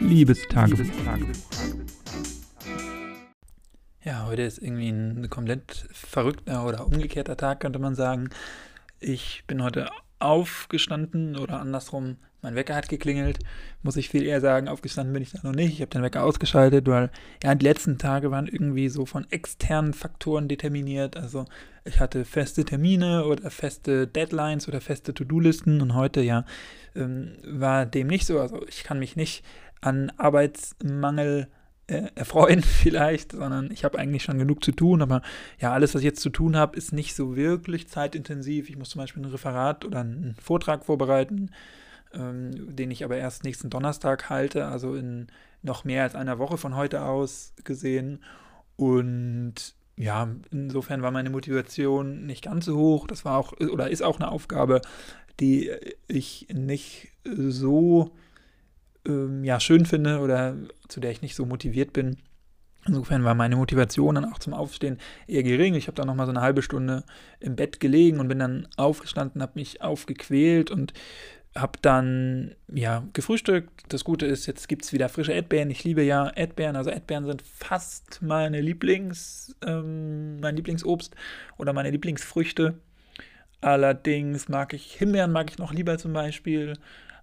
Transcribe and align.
Liebestagebuch. 0.00 0.86
Ja, 4.02 4.26
heute 4.26 4.42
ist 4.42 4.58
irgendwie 4.58 4.88
ein 4.88 5.28
komplett 5.30 5.86
verrückter 5.92 6.66
oder 6.66 6.86
umgekehrter 6.86 7.36
Tag, 7.36 7.60
könnte 7.60 7.78
man 7.78 7.94
sagen. 7.94 8.30
Ich 8.98 9.44
bin 9.46 9.62
heute 9.62 9.90
aufgestanden 10.18 11.36
oder 11.36 11.60
andersrum, 11.60 12.16
mein 12.42 12.54
Wecker 12.54 12.74
hat 12.74 12.88
geklingelt. 12.88 13.38
Muss 13.82 13.96
ich 13.96 14.08
viel 14.08 14.24
eher 14.24 14.40
sagen, 14.40 14.68
aufgestanden 14.68 15.12
bin 15.12 15.22
ich 15.22 15.32
da 15.32 15.40
noch 15.42 15.54
nicht. 15.54 15.74
Ich 15.74 15.80
habe 15.82 15.90
den 15.90 16.02
Wecker 16.02 16.24
ausgeschaltet, 16.24 16.86
weil 16.86 17.10
ja, 17.42 17.54
die 17.54 17.64
letzten 17.64 17.98
Tage 17.98 18.30
waren 18.30 18.46
irgendwie 18.46 18.88
so 18.88 19.04
von 19.04 19.26
externen 19.30 19.92
Faktoren 19.92 20.48
determiniert. 20.48 21.16
Also 21.16 21.44
ich 21.84 22.00
hatte 22.00 22.24
feste 22.24 22.64
Termine 22.64 23.26
oder 23.26 23.50
feste 23.50 24.06
Deadlines 24.06 24.68
oder 24.68 24.80
feste 24.80 25.12
To-Do-Listen 25.12 25.82
und 25.82 25.94
heute 25.94 26.22
ja 26.22 26.44
ähm, 26.94 27.32
war 27.44 27.84
dem 27.84 28.06
nicht 28.06 28.26
so. 28.26 28.40
Also 28.40 28.66
ich 28.66 28.84
kann 28.84 28.98
mich 28.98 29.16
nicht 29.16 29.44
an 29.80 30.12
Arbeitsmangel 30.16 31.48
äh, 31.86 32.08
erfreuen 32.14 32.62
vielleicht, 32.62 33.32
sondern 33.32 33.70
ich 33.70 33.84
habe 33.84 33.98
eigentlich 33.98 34.22
schon 34.22 34.38
genug 34.38 34.64
zu 34.64 34.72
tun, 34.72 35.02
aber 35.02 35.22
ja, 35.58 35.72
alles, 35.72 35.94
was 35.94 36.00
ich 36.00 36.06
jetzt 36.06 36.22
zu 36.22 36.30
tun 36.30 36.56
habe, 36.56 36.76
ist 36.76 36.92
nicht 36.92 37.14
so 37.14 37.36
wirklich 37.36 37.88
zeitintensiv. 37.88 38.70
Ich 38.70 38.76
muss 38.76 38.90
zum 38.90 39.00
Beispiel 39.00 39.22
ein 39.22 39.30
Referat 39.30 39.84
oder 39.84 40.00
einen 40.00 40.36
Vortrag 40.40 40.84
vorbereiten, 40.84 41.50
ähm, 42.12 42.74
den 42.76 42.90
ich 42.90 43.04
aber 43.04 43.16
erst 43.16 43.44
nächsten 43.44 43.70
Donnerstag 43.70 44.30
halte, 44.30 44.66
also 44.66 44.94
in 44.94 45.28
noch 45.62 45.84
mehr 45.84 46.04
als 46.04 46.14
einer 46.14 46.38
Woche 46.38 46.56
von 46.56 46.74
heute 46.74 47.02
aus 47.02 47.52
gesehen. 47.64 48.22
Und 48.76 49.74
ja, 49.96 50.28
insofern 50.50 51.02
war 51.02 51.10
meine 51.10 51.28
Motivation 51.28 52.24
nicht 52.24 52.44
ganz 52.44 52.64
so 52.64 52.76
hoch. 52.76 53.06
Das 53.06 53.24
war 53.24 53.36
auch 53.36 53.52
oder 53.52 53.90
ist 53.90 54.02
auch 54.02 54.18
eine 54.18 54.30
Aufgabe, 54.30 54.80
die 55.40 55.70
ich 56.08 56.46
nicht 56.52 57.08
so 57.24 58.12
ähm, 59.10 59.44
ja, 59.44 59.60
schön 59.60 59.86
finde 59.86 60.20
oder 60.20 60.56
zu 60.88 61.00
der 61.00 61.10
ich 61.10 61.22
nicht 61.22 61.34
so 61.34 61.46
motiviert 61.46 61.92
bin. 61.92 62.16
Insofern 62.86 63.24
war 63.24 63.34
meine 63.34 63.56
Motivation 63.56 64.14
dann 64.14 64.24
auch 64.24 64.38
zum 64.38 64.54
Aufstehen 64.54 64.98
eher 65.26 65.42
gering. 65.42 65.74
Ich 65.74 65.86
habe 65.86 65.96
dann 65.96 66.06
nochmal 66.06 66.26
so 66.26 66.32
eine 66.32 66.40
halbe 66.40 66.62
Stunde 66.62 67.04
im 67.38 67.54
Bett 67.54 67.78
gelegen 67.78 68.20
und 68.20 68.28
bin 68.28 68.38
dann 68.38 68.68
aufgestanden, 68.76 69.42
habe 69.42 69.52
mich 69.56 69.82
aufgequält 69.82 70.70
und 70.70 70.94
habe 71.54 71.78
dann 71.82 72.54
ja 72.72 73.04
gefrühstückt. 73.12 73.84
Das 73.88 74.04
Gute 74.04 74.24
ist, 74.24 74.46
jetzt 74.46 74.68
gibt 74.68 74.84
es 74.84 74.92
wieder 74.92 75.08
frische 75.08 75.32
Erdbeeren. 75.32 75.70
Ich 75.70 75.84
liebe 75.84 76.02
ja 76.02 76.30
Erdbeeren. 76.30 76.76
Also 76.76 76.90
Erdbeeren 76.90 77.26
sind 77.26 77.42
fast 77.42 78.22
meine 78.22 78.60
Lieblings, 78.60 79.54
ähm, 79.66 80.40
mein 80.40 80.56
Lieblingsobst 80.56 81.14
oder 81.58 81.72
meine 81.72 81.90
Lieblingsfrüchte. 81.90 82.78
Allerdings 83.60 84.48
mag 84.48 84.72
ich 84.72 84.94
Himbeeren 84.94 85.32
mag 85.32 85.50
ich 85.50 85.58
noch 85.58 85.72
lieber 85.72 85.98
zum 85.98 86.12
Beispiel. 86.12 86.74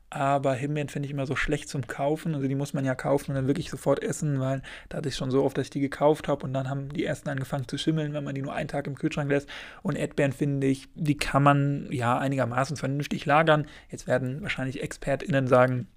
Aber 0.09 0.53
Himbeeren 0.53 0.87
finde 0.87 1.07
ich 1.07 1.11
immer 1.11 1.25
so 1.25 1.35
schlecht 1.35 1.67
zum 1.67 1.85
Kaufen. 1.85 2.33
Also 2.33 2.47
die 2.47 2.55
muss 2.55 2.73
man 2.73 2.85
ja 2.85 2.95
kaufen 2.95 3.31
und 3.31 3.35
dann 3.35 3.47
wirklich 3.47 3.69
sofort 3.69 4.01
essen, 4.01 4.39
weil 4.39 4.61
da 4.87 4.97
hatte 4.97 5.09
ich 5.09 5.15
schon 5.15 5.31
so 5.31 5.43
oft, 5.43 5.57
dass 5.57 5.65
ich 5.65 5.69
die 5.69 5.81
gekauft 5.81 6.29
habe 6.29 6.45
und 6.45 6.53
dann 6.53 6.69
haben 6.69 6.89
die 6.89 7.03
ersten 7.03 7.29
angefangen 7.29 7.67
zu 7.67 7.77
schimmeln, 7.77 8.13
wenn 8.13 8.23
man 8.23 8.33
die 8.33 8.41
nur 8.41 8.53
einen 8.53 8.69
Tag 8.69 8.87
im 8.87 8.95
Kühlschrank 8.95 9.29
lässt. 9.29 9.49
Und 9.83 9.97
Erdbeeren 9.97 10.31
finde 10.31 10.67
ich, 10.67 10.87
die 10.95 11.17
kann 11.17 11.43
man 11.43 11.87
ja 11.91 12.17
einigermaßen 12.17 12.77
vernünftig 12.77 13.25
lagern. 13.25 13.67
Jetzt 13.89 14.07
werden 14.07 14.41
wahrscheinlich 14.41 14.81
ExpertInnen 14.81 15.47
sagen 15.47 15.87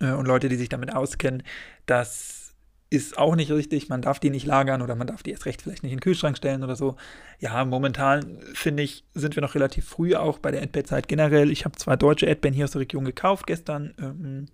äh, 0.00 0.10
und 0.10 0.26
Leute, 0.26 0.48
die 0.48 0.56
sich 0.56 0.68
damit 0.68 0.92
auskennen, 0.92 1.44
dass 1.86 2.45
ist 2.88 3.18
auch 3.18 3.34
nicht 3.34 3.50
richtig. 3.50 3.88
Man 3.88 4.02
darf 4.02 4.20
die 4.20 4.30
nicht 4.30 4.46
lagern 4.46 4.82
oder 4.82 4.94
man 4.94 5.06
darf 5.06 5.22
die 5.22 5.32
erst 5.32 5.46
recht 5.46 5.62
vielleicht 5.62 5.82
nicht 5.82 5.92
in 5.92 5.98
den 5.98 6.02
Kühlschrank 6.02 6.36
stellen 6.36 6.62
oder 6.62 6.76
so. 6.76 6.96
Ja, 7.40 7.64
momentan 7.64 8.38
finde 8.54 8.82
ich, 8.82 9.04
sind 9.14 9.36
wir 9.36 9.42
noch 9.42 9.54
relativ 9.54 9.88
früh 9.88 10.14
auch 10.14 10.38
bei 10.38 10.50
der 10.50 10.60
Erdbeerzeit 10.60 11.08
generell. 11.08 11.50
Ich 11.50 11.64
habe 11.64 11.76
zwei 11.76 11.96
deutsche 11.96 12.26
Erdbeeren 12.26 12.54
hier 12.54 12.64
aus 12.64 12.72
der 12.72 12.82
Region 12.82 13.04
gekauft 13.04 13.46
gestern, 13.46 13.94
ähm, 13.98 14.46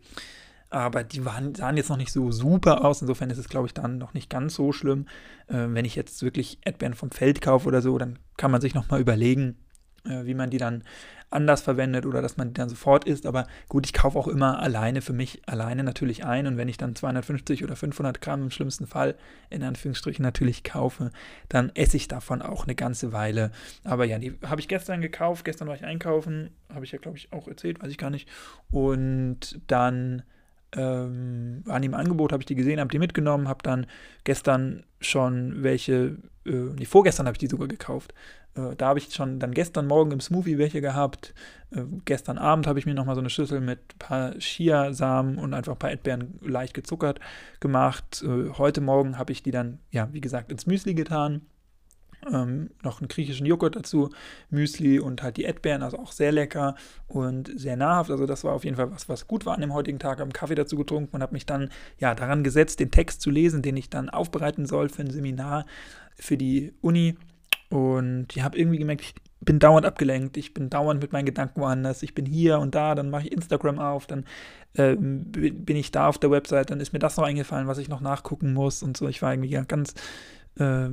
aber 0.71 1.05
die 1.05 1.27
waren, 1.27 1.55
sahen 1.55 1.77
jetzt 1.77 1.91
noch 1.91 1.99
nicht 1.99 2.13
so 2.13 2.33
super 2.33 2.85
aus. 2.85 3.03
Insofern 3.03 3.29
ist 3.29 3.37
es, 3.37 3.51
glaube 3.51 3.67
ich, 3.67 3.75
dann 3.75 3.99
noch 3.99 4.15
nicht 4.15 4.31
ganz 4.31 4.55
so 4.55 4.73
schlimm. 4.73 5.07
Äh, 5.49 5.67
wenn 5.69 5.85
ich 5.85 5.95
jetzt 5.95 6.23
wirklich 6.23 6.59
Erdbeeren 6.63 6.95
vom 6.95 7.11
Feld 7.11 7.43
kaufe 7.43 7.69
oder 7.69 7.83
so, 7.83 7.99
dann 7.99 8.19
kann 8.39 8.51
man 8.51 8.63
sich 8.63 8.73
nochmal 8.73 9.01
überlegen, 9.01 9.57
wie 10.05 10.35
man 10.35 10.51
die 10.51 10.59
dann 10.59 10.83
anders 11.33 11.63
verwendet 11.63 12.07
oder 12.07 12.23
dass 12.23 12.37
man 12.37 12.49
die 12.49 12.55
dann 12.55 12.69
sofort 12.69 13.05
isst. 13.05 13.27
Aber 13.27 13.47
gut, 13.69 13.87
ich 13.87 13.93
kaufe 13.93 14.19
auch 14.19 14.29
immer 14.29 14.61
alleine 14.61 15.01
für 15.01 15.13
mich 15.13 15.43
alleine 15.47 15.83
natürlich 15.83 16.25
ein. 16.25 16.47
Und 16.47 16.57
wenn 16.57 16.69
ich 16.69 16.77
dann 16.77 16.95
250 16.95 17.65
oder 17.65 17.77
500 17.77 18.21
Gramm 18.21 18.43
im 18.43 18.51
schlimmsten 18.51 18.87
Fall 18.87 19.17
in 19.51 19.63
Anführungsstrichen 19.63 20.23
natürlich 20.23 20.63
kaufe, 20.65 21.11
dann 21.49 21.71
esse 21.75 21.97
ich 21.97 22.09
davon 22.09 22.43
auch 22.43 22.65
eine 22.65 22.75
ganze 22.75 23.13
Weile. 23.13 23.51
Aber 23.85 24.05
ja, 24.05 24.19
die 24.19 24.35
habe 24.45 24.61
ich 24.61 24.69
gestern 24.69 25.01
gekauft. 25.01 25.45
Gestern 25.45 25.69
war 25.69 25.75
ich 25.75 25.85
einkaufen. 25.85 26.51
Habe 26.73 26.85
ich 26.85 26.93
ja, 26.93 26.99
glaube 26.99 27.17
ich, 27.17 27.33
auch 27.33 27.49
erzählt, 27.49 27.83
weiß 27.83 27.91
ich 27.91 27.99
gar 27.99 28.11
nicht. 28.11 28.29
Und 28.71 29.61
dann 29.67 30.23
ähm, 30.75 31.63
waren 31.65 31.83
die 31.83 31.87
im 31.87 31.95
Angebot, 31.95 32.33
habe 32.33 32.43
ich 32.43 32.47
die 32.47 32.55
gesehen, 32.55 32.81
habe 32.81 32.91
die 32.91 32.99
mitgenommen, 32.99 33.49
habe 33.49 33.63
dann 33.63 33.87
gestern 34.25 34.85
schon 35.01 35.63
welche, 35.63 36.17
äh, 36.47 36.51
nee, 36.51 36.87
vorgestern 36.87 37.27
habe 37.27 37.35
ich 37.35 37.41
die 37.41 37.49
sogar 37.49 37.69
gekauft. 37.69 38.15
Äh, 38.57 38.77
da 38.77 38.89
habe 38.89 38.99
ich 38.99 39.13
schon 39.13 39.39
dann 39.39 39.53
gestern 39.53 39.87
Morgen 39.87 40.13
im 40.13 40.21
Smoothie 40.21 40.59
welche 40.59 40.81
gehabt. 40.81 41.35
Äh, 41.71 41.83
gestern 42.05 42.39
Abend 42.39 42.67
habe 42.67 42.79
ich 42.79 42.87
mir 42.87 42.95
nochmal 42.95 43.15
so 43.15 43.21
eine 43.21 43.31
Schüssel 43.31 43.61
mit 43.61 43.79
ein 43.79 43.99
paar 43.99 44.39
Chiasamen 44.39 45.39
und 45.39 45.55
einfach 45.55 45.73
ein 45.73 45.79
paar 45.79 45.91
Erdbeeren 45.91 46.39
leicht 46.41 46.75
gezuckert 46.75 47.21
gemacht. 47.61 48.25
Äh, 48.27 48.51
heute 48.59 48.81
Morgen 48.81 49.19
habe 49.19 49.33
ich 49.33 49.43
die 49.43 49.51
dann, 49.51 49.79
ja, 49.91 50.09
wie 50.13 50.21
gesagt, 50.21 50.51
ins 50.51 50.67
Müsli 50.67 50.95
getan 50.95 51.43
ähm, 52.31 52.71
noch 52.83 53.01
einen 53.01 53.09
griechischen 53.09 53.47
Joghurt 53.47 53.77
dazu, 53.77 54.11
Müsli 54.51 55.01
und 55.01 55.23
halt 55.23 55.37
die 55.37 55.45
Erdbeeren, 55.45 55.83
also 55.83 55.99
auch 55.99 56.13
sehr 56.13 56.33
lecker 56.33 56.77
und 57.09 57.51
sehr 57.59 57.77
nahrhaft. 57.77 58.11
Also 58.11 58.27
das 58.27 58.45
war 58.45 58.53
auf 58.53 58.65
jeden 58.65 58.77
Fall 58.77 58.91
was, 58.91 59.09
was 59.09 59.27
gut 59.27 59.47
war 59.47 59.55
an 59.55 59.61
dem 59.61 59.75
heutigen 59.75 59.99
Tag. 59.99 60.21
Habe 60.21 60.31
Kaffee 60.31 60.55
dazu 60.55 60.77
getrunken 60.77 61.17
und 61.17 61.23
habe 61.23 61.33
mich 61.33 61.47
dann 61.47 61.71
ja 61.99 62.15
daran 62.15 62.45
gesetzt, 62.45 62.81
den 62.81 62.91
Text 62.91 63.21
zu 63.21 63.31
lesen, 63.31 63.63
den 63.63 63.77
ich 63.77 63.91
dann 63.91 64.09
aufbereiten 64.09 64.67
soll 64.67 64.89
für 64.89 65.03
ein 65.03 65.11
Seminar 65.11 65.67
für 66.15 66.37
die 66.37 66.73
Uni. 66.81 67.17
Und 67.73 68.27
ich 68.37 68.43
habe 68.43 68.59
irgendwie 68.59 68.77
gemerkt, 68.77 69.01
ich 69.01 69.15
bin 69.41 69.59
dauernd 69.59 69.87
abgelenkt. 69.87 70.37
Ich 70.37 70.53
bin 70.53 70.69
dauernd 70.69 71.01
mit 71.01 71.13
meinen 71.13 71.25
Gedanken 71.25 71.63
woanders. 71.63 72.03
Ich 72.03 72.15
bin 72.15 72.27
hier 72.27 72.59
und 72.59 72.75
da, 72.75 72.95
dann 72.95 73.09
mache 73.09 73.25
ich 73.25 73.33
Instagram 73.33 73.79
auf, 73.79 74.07
dann 74.07 74.27
äh, 74.75 74.95
bin 74.95 75.77
ich 75.77 75.91
da 75.91 76.09
auf 76.09 76.19
der 76.19 76.31
Website, 76.31 76.71
dann 76.71 76.81
ist 76.81 76.93
mir 76.93 76.99
das 76.99 77.17
noch 77.17 77.25
eingefallen, 77.25 77.69
was 77.69 77.79
ich 77.79 77.89
noch 77.89 78.03
nachgucken 78.03 78.53
muss 78.53 78.83
und 78.83 78.97
so. 78.97 79.09
Ich 79.09 79.23
war 79.23 79.33
irgendwie 79.33 79.59
ganz 79.67 79.95
äh, 80.59 80.89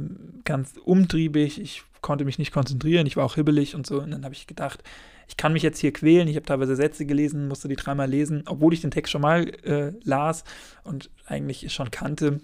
ganz 0.45 0.75
umtriebig, 0.77 1.59
ich 1.59 1.83
konnte 1.99 2.23
mich 2.23 2.39
nicht 2.39 2.53
konzentrieren, 2.53 3.05
ich 3.07 3.17
war 3.17 3.25
auch 3.25 3.35
hibbelig 3.35 3.75
und 3.75 3.85
so. 3.85 4.01
Und 4.01 4.11
dann 4.11 4.23
habe 4.23 4.33
ich 4.33 4.47
gedacht, 4.47 4.81
ich 5.27 5.35
kann 5.35 5.51
mich 5.51 5.63
jetzt 5.63 5.79
hier 5.79 5.91
quälen. 5.91 6.29
Ich 6.29 6.37
habe 6.37 6.45
teilweise 6.45 6.77
Sätze 6.77 7.05
gelesen, 7.05 7.49
musste 7.49 7.67
die 7.67 7.75
dreimal 7.75 8.09
lesen, 8.09 8.43
obwohl 8.45 8.73
ich 8.73 8.79
den 8.79 8.91
Text 8.91 9.11
schon 9.11 9.21
mal 9.21 9.49
äh, 9.65 9.91
las 10.05 10.45
und 10.85 11.09
eigentlich 11.25 11.73
schon 11.73 11.91
kannte 11.91 12.39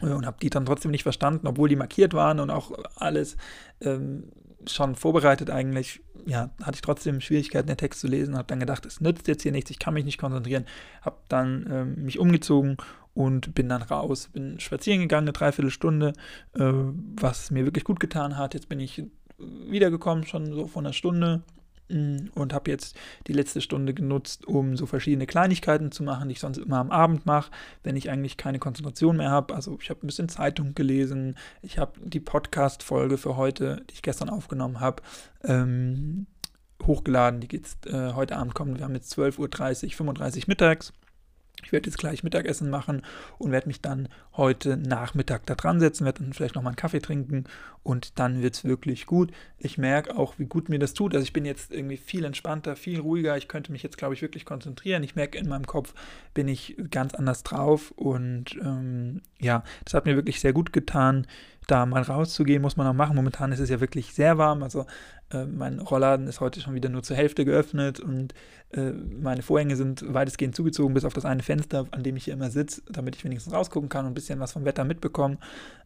und 0.00 0.26
habe 0.26 0.36
die 0.40 0.50
dann 0.50 0.66
trotzdem 0.66 0.90
nicht 0.90 1.02
verstanden, 1.02 1.46
obwohl 1.46 1.68
die 1.68 1.76
markiert 1.76 2.14
waren 2.14 2.40
und 2.40 2.50
auch 2.50 2.72
alles 2.96 3.36
ähm, 3.80 4.24
schon 4.66 4.94
vorbereitet 4.94 5.50
eigentlich. 5.50 6.00
Ja, 6.26 6.50
hatte 6.62 6.76
ich 6.76 6.82
trotzdem 6.82 7.20
Schwierigkeiten, 7.20 7.68
den 7.68 7.76
Text 7.76 8.00
zu 8.00 8.06
lesen. 8.06 8.36
Habe 8.36 8.48
dann 8.48 8.60
gedacht, 8.60 8.86
es 8.86 9.00
nützt 9.00 9.28
jetzt 9.28 9.42
hier 9.42 9.52
nichts, 9.52 9.70
ich 9.70 9.78
kann 9.78 9.94
mich 9.94 10.04
nicht 10.04 10.18
konzentrieren. 10.18 10.66
Habe 11.02 11.16
dann 11.28 11.66
ähm, 11.70 12.04
mich 12.04 12.18
umgezogen 12.18 12.76
und 13.14 13.54
bin 13.54 13.68
dann 13.68 13.82
raus, 13.82 14.28
bin 14.32 14.60
spazieren 14.60 15.00
gegangen, 15.00 15.26
eine 15.26 15.32
Dreiviertelstunde, 15.32 16.12
äh, 16.54 16.72
was 17.20 17.50
mir 17.50 17.64
wirklich 17.64 17.84
gut 17.84 18.00
getan 18.00 18.36
hat. 18.36 18.54
Jetzt 18.54 18.68
bin 18.68 18.80
ich 18.80 19.04
wiedergekommen, 19.38 20.26
schon 20.26 20.52
so 20.52 20.66
vor 20.66 20.82
einer 20.82 20.92
Stunde 20.92 21.42
und 21.88 22.52
habe 22.52 22.70
jetzt 22.70 22.96
die 23.26 23.32
letzte 23.32 23.60
Stunde 23.60 23.94
genutzt, 23.94 24.46
um 24.46 24.76
so 24.76 24.86
verschiedene 24.86 25.26
Kleinigkeiten 25.26 25.90
zu 25.90 26.02
machen, 26.02 26.28
die 26.28 26.34
ich 26.34 26.40
sonst 26.40 26.58
immer 26.58 26.78
am 26.78 26.90
Abend 26.90 27.26
mache, 27.26 27.50
wenn 27.82 27.96
ich 27.96 28.10
eigentlich 28.10 28.36
keine 28.36 28.58
Konzentration 28.58 29.16
mehr 29.16 29.30
habe. 29.30 29.54
Also 29.54 29.78
ich 29.80 29.90
habe 29.90 30.04
ein 30.04 30.06
bisschen 30.06 30.28
Zeitung 30.28 30.74
gelesen, 30.74 31.36
ich 31.62 31.78
habe 31.78 31.92
die 32.04 32.20
Podcast-Folge 32.20 33.18
für 33.18 33.36
heute, 33.36 33.82
die 33.88 33.94
ich 33.94 34.02
gestern 34.02 34.28
aufgenommen 34.28 34.80
habe, 34.80 35.02
ähm, 35.44 36.26
hochgeladen. 36.84 37.40
Die 37.40 37.48
geht 37.48 37.66
äh, 37.86 38.12
heute 38.12 38.36
Abend 38.36 38.54
kommen. 38.54 38.76
Wir 38.76 38.84
haben 38.84 38.94
jetzt 38.94 39.16
12.30 39.18 39.84
Uhr, 39.84 39.90
35 39.92 40.48
mittags. 40.48 40.92
Ich 41.64 41.72
werde 41.72 41.88
jetzt 41.88 41.98
gleich 41.98 42.22
Mittagessen 42.22 42.70
machen 42.70 43.02
und 43.38 43.52
werde 43.52 43.68
mich 43.68 43.80
dann 43.80 44.08
heute 44.36 44.76
Nachmittag 44.76 45.46
da 45.46 45.54
dran 45.54 45.80
setzen, 45.80 46.04
werde 46.04 46.22
dann 46.22 46.32
vielleicht 46.32 46.54
nochmal 46.54 46.70
einen 46.70 46.76
Kaffee 46.76 47.00
trinken 47.00 47.44
und 47.82 48.18
dann 48.18 48.42
wird 48.42 48.54
es 48.54 48.64
wirklich 48.64 49.06
gut. 49.06 49.32
Ich 49.58 49.78
merke 49.78 50.16
auch, 50.16 50.38
wie 50.38 50.46
gut 50.46 50.68
mir 50.68 50.78
das 50.78 50.94
tut. 50.94 51.14
Also 51.14 51.24
ich 51.24 51.32
bin 51.32 51.44
jetzt 51.44 51.72
irgendwie 51.72 51.96
viel 51.96 52.24
entspannter, 52.24 52.76
viel 52.76 53.00
ruhiger. 53.00 53.36
Ich 53.36 53.48
könnte 53.48 53.72
mich 53.72 53.82
jetzt, 53.82 53.98
glaube 53.98 54.14
ich, 54.14 54.22
wirklich 54.22 54.44
konzentrieren. 54.44 55.02
Ich 55.02 55.16
merke, 55.16 55.38
in 55.38 55.48
meinem 55.48 55.66
Kopf 55.66 55.94
bin 56.34 56.48
ich 56.48 56.76
ganz 56.90 57.14
anders 57.14 57.42
drauf 57.42 57.92
und 57.96 58.56
ähm, 58.62 59.22
ja, 59.40 59.64
das 59.84 59.94
hat 59.94 60.06
mir 60.06 60.16
wirklich 60.16 60.40
sehr 60.40 60.52
gut 60.52 60.72
getan, 60.72 61.26
da 61.68 61.86
mal 61.86 62.02
rauszugehen, 62.02 62.62
muss 62.62 62.76
man 62.76 62.86
auch 62.86 62.94
machen. 62.94 63.14
Momentan 63.14 63.52
ist 63.52 63.60
es 63.60 63.70
ja 63.70 63.80
wirklich 63.80 64.12
sehr 64.12 64.38
warm. 64.38 64.62
Also 64.62 64.86
äh, 65.30 65.44
mein 65.44 65.78
Rollladen 65.78 66.26
ist 66.26 66.40
heute 66.40 66.60
schon 66.60 66.74
wieder 66.74 66.88
nur 66.88 67.02
zur 67.02 67.16
Hälfte 67.16 67.44
geöffnet 67.44 68.00
und 68.00 68.34
äh, 68.70 68.92
meine 68.92 69.42
Vorhänge 69.42 69.76
sind 69.76 70.02
weitestgehend 70.12 70.56
zugezogen, 70.56 70.94
bis 70.94 71.04
auf 71.04 71.12
das 71.12 71.24
eine 71.24 71.42
Fenster, 71.42 71.86
an 71.90 72.02
dem 72.02 72.16
ich 72.16 72.24
hier 72.24 72.34
immer 72.34 72.50
sitze, 72.50 72.82
damit 72.90 73.16
ich 73.16 73.24
wenigstens 73.24 73.52
rausgucken 73.52 73.88
kann 73.88 74.06
und 74.06 74.12
ein 74.12 74.14
bisschen 74.14 74.40
was 74.40 74.52
vom 74.52 74.64
Wetter 74.64 74.84
mitbekomme. 74.84 75.38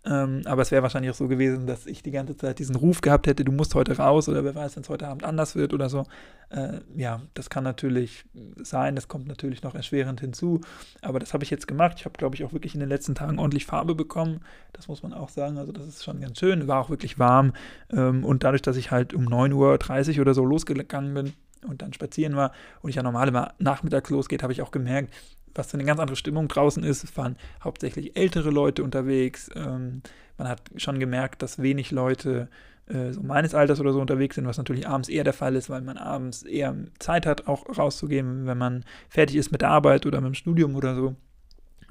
Ähm, 0.05 0.43
aber 0.45 0.63
es 0.63 0.71
wäre 0.71 0.83
wahrscheinlich 0.83 1.11
auch 1.11 1.17
so 1.17 1.29
gewesen, 1.29 1.67
dass 1.67 1.87
ich 1.87 2.03
die 2.03 2.11
ganze 2.11 2.37
Zeit 2.37 2.59
diesen 2.59 2.77
Ruf 2.77 3.01
gehabt 3.01 3.27
hätte, 3.27 3.45
du 3.45 3.53
musst 3.53 3.75
heute 3.75 3.97
raus 3.97 4.29
oder 4.29 4.45
wer 4.45 4.55
weiß, 4.55 4.77
wenn 4.77 4.83
es 4.83 4.89
heute 4.89 5.09
Abend 5.09 5.25
anders 5.25 5.55
wird 5.57 5.73
oder 5.75 5.89
so. 5.89 6.07
Äh, 6.51 6.81
ja, 6.97 7.23
das 7.35 7.51
kann 7.51 7.65
natürlich 7.65 8.25
sein, 8.57 8.95
das 8.95 9.09
kommt 9.09 9.27
natürlich 9.27 9.63
noch 9.63 9.75
erschwerend 9.75 10.21
hinzu. 10.21 10.61
Aber 11.01 11.19
das 11.19 11.35
habe 11.35 11.45
ich 11.45 11.51
jetzt 11.51 11.67
gemacht. 11.67 11.97
Ich 11.99 12.05
habe, 12.05 12.19
glaube 12.19 12.37
ich, 12.37 12.45
auch 12.45 12.53
wirklich 12.53 12.75
in 12.75 12.81
den 12.81 12.89
letzten 12.89 13.15
Tagen 13.15 13.39
ordentlich 13.39 13.65
Farbe 13.65 13.95
bekommen. 13.95 14.41
Das 14.73 14.89
muss 14.89 15.03
man 15.03 15.13
auch 15.13 15.29
sagen. 15.31 15.57
Also 15.57 15.72
das 15.73 15.87
ist 15.87 16.05
schon 16.05 16.21
ganz 16.21 16.39
schön. 16.39 16.69
War 16.69 16.81
auch 16.81 16.91
wirklich 16.91 17.19
warm. 17.19 17.53
Ähm, 17.91 18.25
und 18.25 18.45
dadurch, 18.45 18.63
dass 18.63 18.77
ich 18.77 18.91
halt 18.91 19.15
um 19.15 19.27
9.30 19.27 20.17
Uhr 20.17 20.21
oder 20.21 20.35
so 20.35 20.45
losgegangen 20.45 21.15
bin 21.15 21.33
und 21.67 21.83
dann 21.83 21.93
spazieren 21.93 22.37
war 22.37 22.53
und 22.81 22.91
ich 22.91 22.97
ja 22.97 23.03
normal 23.03 23.29
immer 23.29 23.55
nachmittags 23.59 24.11
losgeht, 24.11 24.43
habe 24.43 24.53
ich 24.53 24.63
auch 24.63 24.71
gemerkt, 24.71 25.13
was 25.55 25.71
für 25.71 25.75
eine 25.75 25.85
ganz 25.85 26.01
andere 26.01 26.17
Stimmung 26.17 26.49
draußen 26.49 26.83
ist. 26.83 27.05
Es 27.05 27.17
waren 27.17 27.37
hauptsächlich 27.63 28.17
ältere 28.17 28.51
Leute 28.51 28.83
unterwegs. 28.83 29.51
Ähm, 29.55 30.03
man 30.39 30.49
hat 30.49 30.63
schon 30.77 30.99
gemerkt, 30.99 31.43
dass 31.43 31.61
wenig 31.61 31.91
Leute 31.91 32.49
äh, 32.87 33.13
so 33.13 33.23
meines 33.23 33.55
Alters 33.55 33.81
oder 33.81 33.93
so 33.93 34.01
unterwegs 34.01 34.35
sind, 34.35 34.47
was 34.47 34.59
natürlich 34.59 34.89
abends 34.89 35.09
eher 35.09 35.25
der 35.25 35.33
Fall 35.33 35.55
ist, 35.57 35.71
weil 35.71 35.83
man 35.83 35.99
abends 35.99 36.43
eher 36.43 36.75
Zeit 36.99 37.27
hat, 37.27 37.47
auch 37.47 37.67
rauszugehen, 37.79 38.47
wenn 38.47 38.59
man 38.59 38.85
fertig 39.09 39.37
ist 39.37 39.53
mit 39.53 39.61
der 39.61 39.71
Arbeit 39.71 40.07
oder 40.07 40.21
mit 40.21 40.29
dem 40.29 40.35
Studium 40.35 40.75
oder 40.75 40.95
so. 40.95 41.17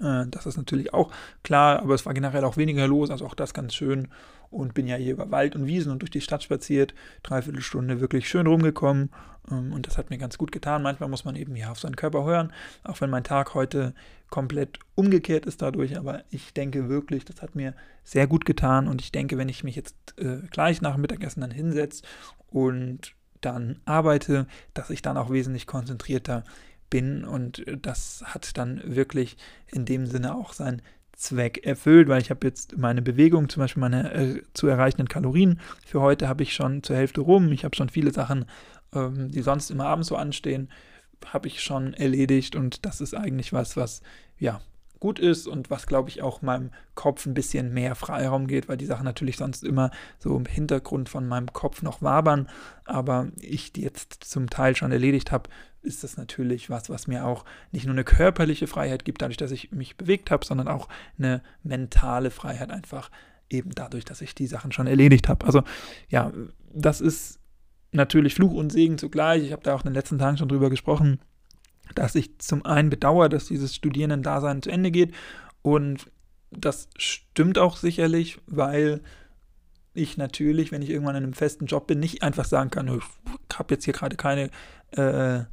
Äh, 0.02 0.26
das 0.28 0.46
ist 0.46 0.58
natürlich 0.58 0.94
auch 0.94 1.12
klar, 1.44 1.80
aber 1.80 1.94
es 1.94 2.06
war 2.06 2.14
generell 2.14 2.44
auch 2.44 2.58
weniger 2.58 2.88
los, 2.88 3.10
also 3.10 3.26
auch 3.26 3.36
das 3.36 3.54
ganz 3.54 3.74
schön. 3.74 4.08
Und 4.50 4.74
bin 4.74 4.86
ja 4.86 4.98
hier 4.98 5.14
über 5.14 5.32
Wald 5.32 5.56
und 5.56 5.66
Wiesen 5.66 5.94
und 5.94 6.02
durch 6.02 6.12
die 6.12 6.20
Stadt 6.20 6.44
spaziert, 6.44 6.94
dreiviertel 7.24 7.62
Stunde 7.62 8.02
wirklich 8.02 8.28
schön 8.28 8.48
rumgekommen. 8.48 9.10
Ähm, 9.50 9.72
und 9.72 9.88
das 9.88 9.98
hat 9.98 10.10
mir 10.10 10.18
ganz 10.18 10.38
gut 10.38 10.52
getan. 10.52 10.84
Manchmal 10.84 11.08
muss 11.08 11.24
man 11.24 11.36
eben 11.38 11.56
ja 11.56 11.72
auf 11.72 11.80
seinen 11.80 11.96
Körper 11.96 12.26
hören, 12.26 12.52
auch 12.84 13.00
wenn 13.00 13.10
mein 13.10 13.24
Tag 13.24 13.54
heute 13.54 13.94
komplett 14.30 14.80
umgekehrt 14.96 15.46
ist 15.46 15.62
dadurch. 15.62 15.98
Aber 15.98 16.24
ich 16.32 16.54
denke 16.54 16.90
wirklich, 16.90 17.24
das 17.24 17.42
hat 17.42 17.56
mir 17.56 17.74
sehr 18.04 18.28
gut 18.28 18.46
getan. 18.46 18.90
Und 18.90 19.02
ich 19.02 19.14
denke, 19.14 19.38
wenn 19.38 19.50
ich 19.50 19.64
mich 19.64 19.78
jetzt 19.78 19.96
äh, 20.18 20.40
gleich 20.50 20.82
nach 20.82 20.96
dem 20.96 21.02
Mittagessen 21.02 21.42
dann 21.42 21.52
hinsetze 21.52 22.04
und 22.50 23.14
dann 23.40 23.80
arbeite, 23.86 24.48
dass 24.74 24.90
ich 24.90 25.02
dann 25.02 25.18
auch 25.18 25.32
wesentlich 25.32 25.66
konzentrierter 25.66 26.44
bin 26.92 27.26
und 27.26 27.66
das 27.82 28.24
hat 28.28 28.56
dann 28.60 28.82
wirklich 28.86 29.38
in 29.68 29.86
dem 29.86 30.06
Sinne 30.06 30.36
auch 30.36 30.54
seinen 30.54 30.84
Zweck 31.14 31.66
erfüllt, 31.66 32.08
weil 32.08 32.22
ich 32.22 32.30
habe 32.30 32.46
jetzt 32.48 32.78
meine 32.78 33.02
Bewegung, 33.02 33.50
zum 33.50 33.62
Beispiel 33.62 33.82
meine 33.82 34.14
äh, 34.14 34.42
zu 34.54 34.68
erreichenden 34.68 35.08
Kalorien 35.08 35.60
für 35.86 36.02
heute 36.02 36.28
habe 36.28 36.44
ich 36.44 36.54
schon 36.54 36.84
zur 36.84 36.96
Hälfte 36.96 37.22
rum. 37.22 37.52
Ich 37.52 37.64
habe 37.64 37.76
schon 37.76 37.90
viele 37.90 38.12
Sachen, 38.12 38.46
ähm, 38.94 39.30
die 39.32 39.42
sonst 39.42 39.70
immer 39.70 39.86
abends 39.86 40.08
so 40.08 40.16
anstehen, 40.16 40.70
habe 41.26 41.48
ich 41.48 41.62
schon 41.62 41.94
erledigt 41.94 42.56
und 42.56 42.86
das 42.86 43.02
ist 43.02 43.16
eigentlich 43.16 43.54
was, 43.54 43.78
was 43.78 44.02
ja 44.40 44.62
gut 45.02 45.20
ist 45.20 45.48
und 45.48 45.70
was, 45.70 45.88
glaube 45.88 46.08
ich, 46.08 46.22
auch 46.22 46.42
meinem 46.42 46.70
Kopf 46.96 47.26
ein 47.26 47.34
bisschen 47.34 47.74
mehr 47.74 47.96
Freiraum 47.96 48.48
geht, 48.48 48.70
weil 48.70 48.78
die 48.78 48.86
Sachen 48.86 49.04
natürlich 49.04 49.36
sonst 49.36 49.64
immer 49.64 49.92
so 50.20 50.38
im 50.38 50.46
Hintergrund 50.46 51.10
von 51.10 51.28
meinem 51.28 51.52
Kopf 51.52 51.82
noch 51.82 52.02
wabern. 52.02 52.48
Aber 52.86 53.28
ich 53.42 53.74
die 53.74 53.82
jetzt 53.82 54.24
zum 54.24 54.50
Teil 54.50 54.76
schon 54.76 54.92
erledigt 54.92 55.32
habe, 55.32 55.50
ist 55.82 56.04
das 56.04 56.18
natürlich 56.18 56.70
was, 56.70 56.90
was 56.90 57.08
mir 57.08 57.26
auch 57.26 57.44
nicht 57.72 57.86
nur 57.86 57.96
eine 57.96 58.04
körperliche 58.04 58.68
Freiheit 58.68 59.04
gibt, 59.04 59.24
dadurch, 59.24 59.38
dass 59.38 59.52
ich 59.52 59.72
mich 59.72 59.98
bewegt 59.98 60.30
habe, 60.30 60.46
sondern 60.46 60.68
auch 60.68 60.88
eine 61.18 61.42
mentale 61.64 62.30
Freiheit 62.30 62.70
einfach 62.70 63.10
eben 63.50 63.72
dadurch, 63.72 64.06
dass 64.06 64.22
ich 64.22 64.36
die 64.36 64.48
Sachen 64.48 64.72
schon 64.72 64.86
erledigt 64.86 65.28
habe. 65.28 65.46
Also 65.48 65.64
ja, 66.10 66.32
das 66.72 67.02
ist 67.02 67.40
natürlich 67.92 68.36
Fluch 68.36 68.54
und 68.54 68.72
Segen 68.72 69.00
zugleich. 69.00 69.44
Ich 69.44 69.52
habe 69.52 69.64
da 69.64 69.74
auch 69.74 69.82
in 69.82 69.90
den 69.90 69.96
letzten 69.96 70.20
Tagen 70.20 70.38
schon 70.38 70.48
drüber 70.48 70.70
gesprochen 70.70 71.20
dass 71.96 72.16
ich 72.16 72.40
zum 72.40 72.66
einen 72.66 72.90
bedauere, 72.90 73.30
dass 73.30 73.46
dieses 73.46 73.76
Studierendendasein 73.76 74.62
zu 74.62 74.70
Ende 74.70 74.92
geht 74.92 75.14
und 75.62 76.12
das 76.52 76.90
stimmt 76.98 77.58
auch 77.58 77.78
sicherlich, 77.78 78.40
weil 78.46 79.02
ich 79.94 80.18
natürlich, 80.18 80.72
wenn 80.72 80.82
ich 80.82 80.90
irgendwann 80.90 81.16
in 81.16 81.24
einem 81.24 81.34
festen 81.34 81.66
Job 81.66 81.88
bin, 81.88 82.00
nicht 82.00 82.24
einfach 82.24 82.46
sagen 82.46 82.70
kann, 82.70 82.88
ich 82.88 83.58
habe 83.58 83.74
jetzt 83.74 83.86
hier 83.86 83.94
gerade 83.94 84.16
keine, 84.16 84.50
äh, 84.92 85.46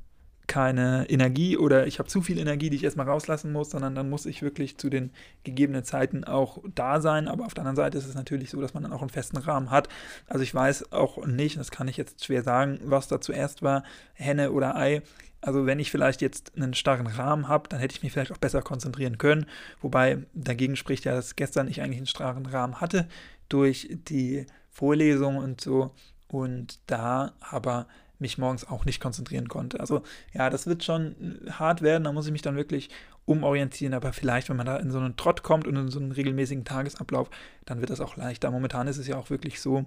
keine 0.46 1.06
Energie 1.10 1.56
oder 1.56 1.86
ich 1.86 1.98
habe 1.98 2.08
zu 2.08 2.22
viel 2.22 2.38
Energie, 2.38 2.70
die 2.70 2.76
ich 2.76 2.84
erstmal 2.84 3.08
rauslassen 3.08 3.52
muss, 3.52 3.70
sondern 3.70 3.94
dann 3.94 4.08
muss 4.08 4.26
ich 4.26 4.40
wirklich 4.40 4.78
zu 4.78 4.88
den 4.88 5.10
gegebenen 5.44 5.84
Zeiten 5.84 6.24
auch 6.24 6.62
da 6.74 7.00
sein. 7.00 7.28
Aber 7.28 7.44
auf 7.46 7.54
der 7.54 7.62
anderen 7.62 7.76
Seite 7.76 7.98
ist 7.98 8.06
es 8.06 8.14
natürlich 8.14 8.50
so, 8.50 8.60
dass 8.60 8.74
man 8.74 8.82
dann 8.82 8.92
auch 8.92 9.02
einen 9.02 9.10
festen 9.10 9.36
Rahmen 9.36 9.70
hat. 9.70 9.88
Also 10.26 10.42
ich 10.42 10.54
weiß 10.54 10.92
auch 10.92 11.26
nicht, 11.26 11.58
das 11.58 11.70
kann 11.70 11.88
ich 11.88 11.96
jetzt 11.96 12.24
schwer 12.24 12.42
sagen, 12.42 12.80
was 12.84 13.08
da 13.08 13.20
zuerst 13.20 13.62
war, 13.62 13.82
Henne 14.14 14.52
oder 14.52 14.76
Ei. 14.76 15.02
Also 15.40 15.66
wenn 15.66 15.78
ich 15.78 15.90
vielleicht 15.90 16.20
jetzt 16.20 16.52
einen 16.56 16.74
starren 16.74 17.06
Rahmen 17.06 17.48
habe, 17.48 17.68
dann 17.68 17.80
hätte 17.80 17.94
ich 17.94 18.02
mich 18.02 18.12
vielleicht 18.12 18.32
auch 18.32 18.38
besser 18.38 18.62
konzentrieren 18.62 19.18
können. 19.18 19.46
Wobei 19.80 20.18
dagegen 20.34 20.76
spricht 20.76 21.04
ja, 21.04 21.14
dass 21.14 21.36
gestern 21.36 21.68
ich 21.68 21.80
eigentlich 21.80 21.98
einen 21.98 22.06
starren 22.06 22.46
Rahmen 22.46 22.80
hatte 22.80 23.08
durch 23.48 23.88
die 24.08 24.46
Vorlesung 24.70 25.36
und 25.36 25.60
so. 25.60 25.94
Und 26.28 26.80
da 26.86 27.32
aber 27.40 27.86
mich 28.18 28.36
morgens 28.36 28.66
auch 28.66 28.84
nicht 28.84 29.00
konzentrieren 29.00 29.48
konnte. 29.48 29.80
Also 29.80 30.02
ja, 30.32 30.50
das 30.50 30.66
wird 30.66 30.84
schon 30.84 31.40
hart 31.50 31.82
werden, 31.82 32.04
da 32.04 32.12
muss 32.12 32.26
ich 32.26 32.32
mich 32.32 32.42
dann 32.42 32.56
wirklich 32.56 32.90
umorientieren, 33.24 33.94
aber 33.94 34.12
vielleicht, 34.12 34.48
wenn 34.48 34.56
man 34.56 34.66
da 34.66 34.76
in 34.78 34.90
so 34.90 34.98
einen 34.98 35.16
Trott 35.16 35.42
kommt 35.42 35.66
und 35.66 35.76
in 35.76 35.88
so 35.88 36.00
einen 36.00 36.12
regelmäßigen 36.12 36.64
Tagesablauf, 36.64 37.28
dann 37.66 37.80
wird 37.80 37.90
das 37.90 38.00
auch 38.00 38.16
leichter. 38.16 38.50
Momentan 38.50 38.88
ist 38.88 38.96
es 38.96 39.06
ja 39.06 39.16
auch 39.16 39.30
wirklich 39.30 39.60
so, 39.60 39.84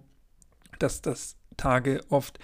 dass 0.79 1.01
das 1.01 1.35
Tage 1.57 2.01
oft 2.09 2.39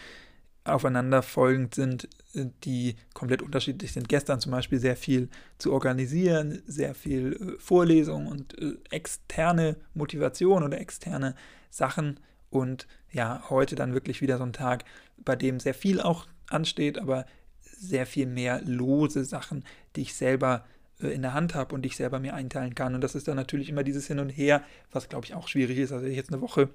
aufeinanderfolgend 0.63 1.75
sind, 1.75 2.06
äh, 2.06 2.07
die 2.45 2.95
komplett 3.13 3.42
unterschiedlich 3.42 3.92
sind. 3.92 4.10
Gestern 4.10 4.39
zum 4.39 4.51
Beispiel 4.51 4.80
sehr 4.80 4.95
viel 4.95 5.30
zu 5.57 5.74
organisieren, 5.74 6.62
sehr 6.68 6.94
viel 6.94 7.34
äh, 7.34 7.60
Vorlesungen 7.60 8.28
und 8.28 8.60
äh, 8.60 8.78
externe 8.92 9.78
Motivation 9.94 10.63
oder 10.63 10.80
externe 10.80 11.36
Sachen. 11.69 12.19
Und 12.50 12.88
ja, 13.12 13.44
heute 13.50 13.75
dann 13.75 13.94
wirklich 13.94 14.22
wieder 14.22 14.38
so 14.38 14.44
ein 14.44 14.54
Tag, 14.54 14.86
bei 15.18 15.36
dem 15.36 15.60
sehr 15.60 15.74
viel 15.74 16.00
auch 16.00 16.28
ansteht, 16.50 16.98
aber 16.98 17.25
sehr 17.63 18.06
viel 18.06 18.25
mehr 18.25 18.62
lose 18.63 19.25
Sachen, 19.25 19.63
die 19.95 20.01
ich 20.01 20.16
selber 20.16 20.66
in 21.00 21.22
der 21.22 21.33
Hand 21.33 21.54
habe 21.54 21.75
und 21.75 21.83
die 21.83 21.88
ich 21.88 21.95
selber 21.95 22.19
mir 22.19 22.33
einteilen 22.33 22.74
kann. 22.74 22.95
Und 22.95 23.01
das 23.01 23.16
ist 23.16 23.28
dann 23.28 23.36
natürlich 23.36 23.69
immer 23.69 23.83
dieses 23.83 24.07
Hin 24.07 24.19
und 24.19 24.30
Her, 24.30 24.63
was 24.92 25.10
glaube 25.10 25.25
ich 25.25 25.36
auch 25.36 25.48
schwierig 25.48 25.78
ist. 25.78 25.92
Also 25.92 26.07
ich 26.07 26.16
jetzt 26.16 26.31
eine 26.31 26.42
Woche 26.42 26.69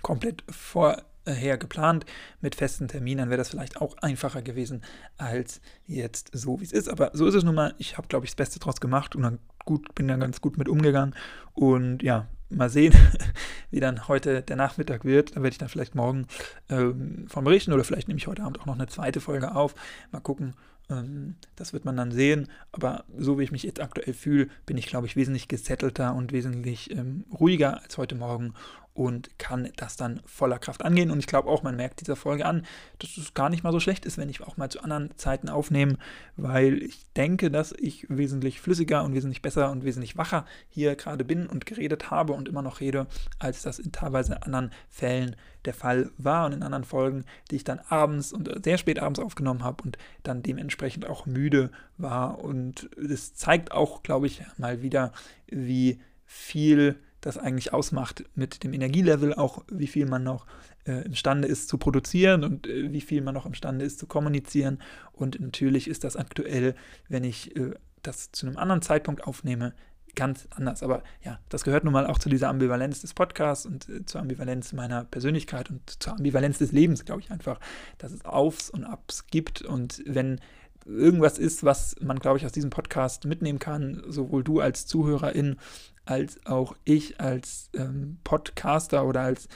komplett 0.00 0.42
vor 0.48 1.02
her 1.26 1.58
geplant 1.58 2.04
mit 2.40 2.54
festen 2.54 2.88
Terminen, 2.88 3.28
wäre 3.28 3.38
das 3.38 3.50
vielleicht 3.50 3.80
auch 3.80 3.96
einfacher 3.98 4.42
gewesen 4.42 4.82
als 5.16 5.60
jetzt 5.86 6.30
so, 6.32 6.60
wie 6.60 6.64
es 6.64 6.72
ist. 6.72 6.88
Aber 6.88 7.10
so 7.14 7.26
ist 7.26 7.34
es 7.34 7.44
nun 7.44 7.54
mal. 7.54 7.74
Ich 7.78 7.96
habe, 7.96 8.08
glaube 8.08 8.24
ich, 8.24 8.32
das 8.32 8.36
Beste 8.36 8.58
draus 8.58 8.80
gemacht 8.80 9.14
und 9.16 9.22
dann 9.22 9.38
gut, 9.64 9.94
bin 9.94 10.08
dann 10.08 10.20
ganz 10.20 10.40
gut 10.40 10.58
mit 10.58 10.68
umgegangen. 10.68 11.14
Und 11.54 12.02
ja, 12.02 12.26
mal 12.50 12.70
sehen, 12.70 12.94
wie 13.70 13.80
dann 13.80 14.08
heute 14.08 14.42
der 14.42 14.56
Nachmittag 14.56 15.04
wird. 15.04 15.36
Da 15.36 15.42
werde 15.42 15.50
ich 15.50 15.58
dann 15.58 15.68
vielleicht 15.68 15.94
morgen 15.94 16.26
ähm, 16.68 17.26
von 17.28 17.44
berichten 17.44 17.72
oder 17.72 17.84
vielleicht 17.84 18.08
nehme 18.08 18.18
ich 18.18 18.26
heute 18.26 18.42
Abend 18.42 18.60
auch 18.60 18.66
noch 18.66 18.74
eine 18.74 18.86
zweite 18.86 19.20
Folge 19.20 19.54
auf. 19.54 19.74
Mal 20.10 20.20
gucken. 20.20 20.54
Ähm, 20.90 21.36
das 21.56 21.72
wird 21.72 21.84
man 21.84 21.96
dann 21.96 22.12
sehen. 22.12 22.48
Aber 22.72 23.04
so 23.16 23.38
wie 23.38 23.44
ich 23.44 23.52
mich 23.52 23.62
jetzt 23.62 23.80
aktuell 23.80 24.14
fühle, 24.14 24.48
bin 24.66 24.76
ich, 24.76 24.86
glaube 24.86 25.06
ich, 25.06 25.16
wesentlich 25.16 25.48
gesettelter 25.48 26.14
und 26.14 26.32
wesentlich 26.32 26.90
ähm, 26.90 27.24
ruhiger 27.32 27.82
als 27.82 27.98
heute 27.98 28.14
Morgen 28.14 28.54
und 28.94 29.38
kann 29.38 29.70
das 29.76 29.96
dann 29.96 30.20
voller 30.26 30.58
Kraft 30.58 30.84
angehen. 30.84 31.10
Und 31.10 31.18
ich 31.18 31.26
glaube 31.26 31.48
auch, 31.48 31.62
man 31.62 31.76
merkt 31.76 32.00
dieser 32.00 32.16
Folge 32.16 32.44
an, 32.44 32.66
dass 32.98 33.16
es 33.16 33.34
gar 33.34 33.48
nicht 33.48 33.64
mal 33.64 33.72
so 33.72 33.80
schlecht 33.80 34.04
ist, 34.04 34.18
wenn 34.18 34.28
ich 34.28 34.42
auch 34.42 34.56
mal 34.56 34.68
zu 34.68 34.82
anderen 34.82 35.16
Zeiten 35.16 35.48
aufnehme, 35.48 35.96
weil 36.36 36.82
ich 36.82 37.06
denke, 37.14 37.50
dass 37.50 37.72
ich 37.72 38.06
wesentlich 38.10 38.60
flüssiger 38.60 39.02
und 39.04 39.14
wesentlich 39.14 39.40
besser 39.40 39.70
und 39.70 39.84
wesentlich 39.84 40.16
wacher 40.16 40.44
hier 40.68 40.94
gerade 40.94 41.24
bin 41.24 41.46
und 41.46 41.64
geredet 41.64 42.10
habe 42.10 42.34
und 42.34 42.48
immer 42.48 42.62
noch 42.62 42.80
rede, 42.80 43.06
als 43.38 43.62
das 43.62 43.78
in 43.78 43.92
teilweise 43.92 44.42
anderen 44.42 44.70
Fällen 44.90 45.36
der 45.64 45.74
Fall 45.74 46.10
war 46.18 46.46
und 46.46 46.52
in 46.52 46.62
anderen 46.62 46.84
Folgen, 46.84 47.24
die 47.50 47.56
ich 47.56 47.64
dann 47.64 47.78
abends 47.88 48.32
und 48.32 48.50
sehr 48.64 48.78
spät 48.78 48.98
abends 48.98 49.20
aufgenommen 49.20 49.62
habe 49.62 49.84
und 49.84 49.96
dann 50.22 50.42
dementsprechend 50.42 51.06
auch 51.06 51.24
müde 51.24 51.70
war. 51.96 52.40
Und 52.40 52.90
es 52.96 53.34
zeigt 53.34 53.72
auch, 53.72 54.02
glaube 54.02 54.26
ich, 54.26 54.42
mal 54.58 54.82
wieder, 54.82 55.12
wie 55.46 56.00
viel 56.26 56.98
das 57.22 57.38
eigentlich 57.38 57.72
ausmacht 57.72 58.24
mit 58.34 58.62
dem 58.64 58.74
Energielevel, 58.74 59.34
auch 59.34 59.64
wie 59.70 59.86
viel 59.86 60.06
man 60.06 60.22
noch 60.22 60.46
äh, 60.86 61.04
imstande 61.06 61.48
ist 61.48 61.68
zu 61.68 61.78
produzieren 61.78 62.44
und 62.44 62.66
äh, 62.66 62.92
wie 62.92 63.00
viel 63.00 63.22
man 63.22 63.34
noch 63.34 63.46
imstande 63.46 63.84
ist 63.84 63.98
zu 63.98 64.06
kommunizieren. 64.06 64.78
Und 65.12 65.40
natürlich 65.40 65.88
ist 65.88 66.04
das 66.04 66.16
aktuell, 66.16 66.74
wenn 67.08 67.24
ich 67.24 67.56
äh, 67.56 67.74
das 68.02 68.32
zu 68.32 68.46
einem 68.46 68.58
anderen 68.58 68.82
Zeitpunkt 68.82 69.24
aufnehme, 69.24 69.72
ganz 70.14 70.48
anders. 70.50 70.82
Aber 70.82 71.02
ja, 71.24 71.38
das 71.48 71.64
gehört 71.64 71.84
nun 71.84 71.92
mal 71.92 72.06
auch 72.06 72.18
zu 72.18 72.28
dieser 72.28 72.48
Ambivalenz 72.48 73.00
des 73.00 73.14
Podcasts 73.14 73.66
und 73.66 73.88
äh, 73.88 74.04
zur 74.04 74.20
Ambivalenz 74.20 74.72
meiner 74.72 75.04
Persönlichkeit 75.04 75.70
und 75.70 76.02
zur 76.02 76.14
Ambivalenz 76.14 76.58
des 76.58 76.72
Lebens, 76.72 77.04
glaube 77.04 77.20
ich 77.20 77.30
einfach, 77.30 77.60
dass 77.98 78.12
es 78.12 78.24
Aufs 78.24 78.68
und 78.68 78.84
Abs 78.84 79.28
gibt. 79.28 79.62
Und 79.62 80.02
wenn 80.06 80.40
irgendwas 80.84 81.38
ist, 81.38 81.64
was 81.64 81.94
man, 82.00 82.18
glaube 82.18 82.38
ich, 82.38 82.46
aus 82.46 82.52
diesem 82.52 82.70
Podcast 82.70 83.24
mitnehmen 83.24 83.58
kann, 83.58 84.02
sowohl 84.08 84.42
du 84.42 84.60
als 84.60 84.86
Zuhörerin 84.86 85.56
als 86.04 86.44
auch 86.46 86.76
ich 86.84 87.20
als 87.20 87.70
ähm, 87.74 88.18
Podcaster 88.24 89.04
oder 89.06 89.20
als 89.22 89.48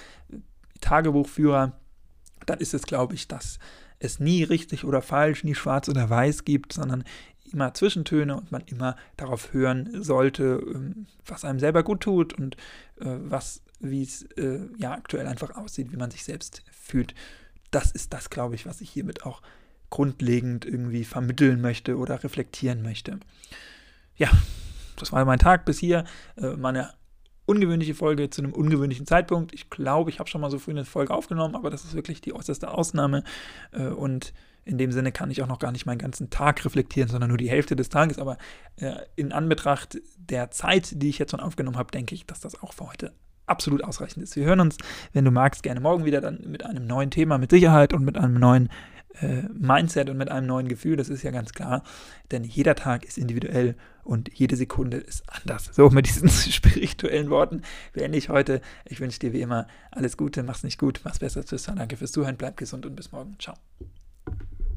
Tagebuchführer, 0.80 1.72
dann 2.46 2.58
ist 2.58 2.74
es, 2.74 2.82
glaube 2.82 3.14
ich, 3.14 3.28
dass 3.28 3.58
es 3.98 4.20
nie 4.20 4.42
richtig 4.42 4.84
oder 4.84 5.02
falsch, 5.02 5.44
nie 5.44 5.54
schwarz 5.54 5.88
oder 5.88 6.08
weiß 6.08 6.44
gibt, 6.44 6.72
sondern 6.72 7.04
immer 7.52 7.74
Zwischentöne 7.74 8.36
und 8.36 8.52
man 8.52 8.62
immer 8.66 8.96
darauf 9.16 9.52
hören 9.52 10.02
sollte, 10.02 10.62
ähm, 10.74 11.06
was 11.24 11.44
einem 11.44 11.58
selber 11.58 11.82
gut 11.82 12.00
tut 12.00 12.34
und 12.34 12.56
äh, 13.00 13.16
was, 13.18 13.62
wie 13.80 14.02
es 14.02 14.22
äh, 14.36 14.60
ja 14.76 14.92
aktuell 14.92 15.26
einfach 15.26 15.56
aussieht, 15.56 15.92
wie 15.92 15.96
man 15.96 16.10
sich 16.10 16.24
selbst 16.24 16.62
fühlt. 16.70 17.14
Das 17.70 17.92
ist 17.92 18.12
das, 18.12 18.30
glaube 18.30 18.54
ich, 18.54 18.66
was 18.66 18.80
ich 18.80 18.90
hiermit 18.90 19.24
auch 19.24 19.42
grundlegend 19.90 20.64
irgendwie 20.64 21.04
vermitteln 21.04 21.60
möchte 21.60 21.96
oder 21.96 22.22
reflektieren 22.22 22.82
möchte. 22.82 23.20
Ja, 24.16 24.30
das 25.00 25.12
war 25.12 25.24
mein 25.24 25.38
Tag 25.38 25.64
bis 25.64 25.78
hier. 25.78 26.04
Äh, 26.36 26.56
meine 26.56 26.90
ungewöhnliche 27.46 27.94
Folge 27.94 28.28
zu 28.28 28.42
einem 28.42 28.52
ungewöhnlichen 28.52 29.06
Zeitpunkt. 29.06 29.54
Ich 29.54 29.70
glaube, 29.70 30.10
ich 30.10 30.18
habe 30.18 30.28
schon 30.28 30.40
mal 30.40 30.50
so 30.50 30.58
früh 30.58 30.72
eine 30.72 30.84
Folge 30.84 31.14
aufgenommen, 31.14 31.54
aber 31.54 31.70
das 31.70 31.84
ist 31.84 31.94
wirklich 31.94 32.20
die 32.20 32.34
äußerste 32.34 32.70
Ausnahme. 32.70 33.22
Äh, 33.72 33.86
und 33.86 34.32
in 34.64 34.78
dem 34.78 34.90
Sinne 34.90 35.12
kann 35.12 35.30
ich 35.30 35.42
auch 35.42 35.46
noch 35.46 35.60
gar 35.60 35.70
nicht 35.70 35.86
meinen 35.86 35.98
ganzen 35.98 36.28
Tag 36.28 36.64
reflektieren, 36.64 37.08
sondern 37.08 37.28
nur 37.28 37.38
die 37.38 37.48
Hälfte 37.48 37.76
des 37.76 37.88
Tages. 37.88 38.18
Aber 38.18 38.36
äh, 38.76 38.96
in 39.14 39.32
Anbetracht 39.32 39.98
der 40.16 40.50
Zeit, 40.50 41.00
die 41.00 41.08
ich 41.08 41.18
jetzt 41.18 41.30
schon 41.30 41.40
aufgenommen 41.40 41.78
habe, 41.78 41.92
denke 41.92 42.16
ich, 42.16 42.26
dass 42.26 42.40
das 42.40 42.60
auch 42.60 42.72
für 42.72 42.88
heute 42.88 43.12
absolut 43.46 43.84
ausreichend 43.84 44.24
ist. 44.24 44.34
Wir 44.34 44.44
hören 44.44 44.58
uns, 44.58 44.76
wenn 45.12 45.24
du 45.24 45.30
magst, 45.30 45.62
gerne 45.62 45.80
morgen 45.80 46.04
wieder 46.04 46.20
dann 46.20 46.40
mit 46.46 46.64
einem 46.64 46.84
neuen 46.84 47.12
Thema, 47.12 47.38
mit 47.38 47.50
Sicherheit 47.50 47.92
und 47.92 48.04
mit 48.04 48.18
einem 48.18 48.34
neuen 48.34 48.68
äh, 49.20 49.42
Mindset 49.52 50.10
und 50.10 50.16
mit 50.16 50.30
einem 50.30 50.46
neuen 50.46 50.68
Gefühl, 50.68 50.96
das 50.96 51.08
ist 51.08 51.22
ja 51.22 51.30
ganz 51.30 51.52
klar. 51.52 51.82
Denn 52.30 52.44
jeder 52.44 52.74
Tag 52.74 53.04
ist 53.04 53.18
individuell 53.18 53.76
und 54.04 54.30
jede 54.32 54.56
Sekunde 54.56 54.98
ist 54.98 55.24
anders. 55.28 55.70
So, 55.72 55.90
mit 55.90 56.06
diesen 56.06 56.28
spirituellen 56.52 57.30
Worten 57.30 57.62
beende 57.92 58.18
ich 58.18 58.28
heute. 58.28 58.60
Ich 58.84 59.00
wünsche 59.00 59.18
dir 59.18 59.32
wie 59.32 59.40
immer 59.40 59.66
alles 59.90 60.16
Gute, 60.16 60.42
mach's 60.42 60.64
nicht 60.64 60.78
gut, 60.78 61.00
mach's 61.04 61.18
besser. 61.18 61.44
Tschüss, 61.44 61.64
danke 61.64 61.96
fürs 61.96 62.12
Zuhören, 62.12 62.36
bleib 62.36 62.56
gesund 62.56 62.86
und 62.86 62.96
bis 62.96 63.12
morgen. 63.12 63.36
Ciao. 63.38 63.56